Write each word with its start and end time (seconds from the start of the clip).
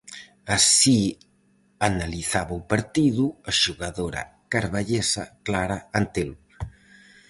Así 0.57 0.99
analizaba 1.89 2.53
o 2.59 2.67
partido 2.73 3.23
a 3.49 3.51
xogadora 3.61 4.23
carballesa 4.53 5.23
Clara 5.45 5.77
Antelo: 5.99 6.37